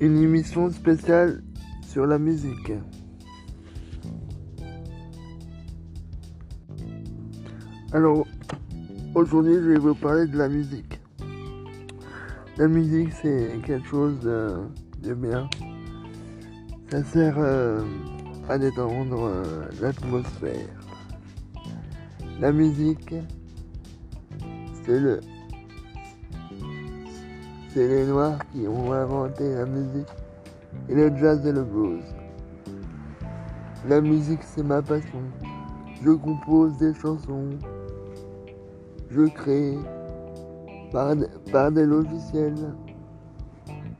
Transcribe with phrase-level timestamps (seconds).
[0.00, 1.42] une émission spéciale
[1.82, 2.72] sur la musique.
[7.92, 8.26] Alors,
[9.14, 11.00] aujourd'hui, je vais vous parler de la musique.
[12.58, 15.48] La musique, c'est quelque chose de, bien.
[16.90, 17.82] Ça sert euh,
[18.48, 20.68] à détendre euh, l'atmosphère.
[22.40, 23.14] La musique,
[24.84, 25.20] c'est le
[27.68, 30.08] c'est les Noirs qui ont inventé la musique
[30.88, 32.04] et le jazz et le blues.
[33.88, 35.22] La musique, c'est ma passion.
[36.02, 37.50] Je compose des chansons.
[39.10, 39.78] Je crée
[40.92, 41.14] par,
[41.52, 42.74] par des logiciels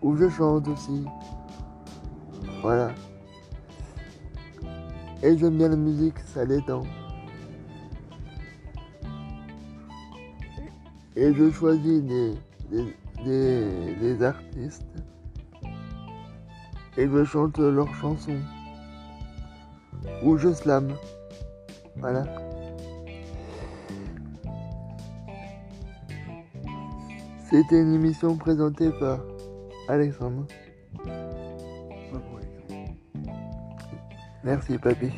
[0.03, 1.05] où je chante aussi.
[2.63, 2.91] Voilà.
[5.23, 6.83] Et j'aime bien la musique, ça détend.
[11.17, 12.35] Et je choisis des,
[12.71, 12.95] des,
[14.23, 14.85] artistes
[16.97, 18.41] et je chante leurs chansons
[20.23, 20.95] ou je slam.
[21.97, 22.25] Voilà.
[27.51, 29.21] C'était une émission présentée par
[29.89, 30.47] Alexandre.
[34.45, 35.13] Merci papy.